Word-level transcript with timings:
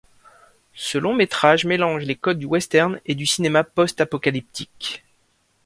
Ce 0.73 0.97
long 0.97 1.13
métrage 1.13 1.67
mélange 1.67 2.05
les 2.05 2.15
codes 2.15 2.39
du 2.39 2.47
western 2.47 2.99
et 3.05 3.13
du 3.13 3.27
cinéma 3.27 3.63
post-apocalyptique. 3.63 5.05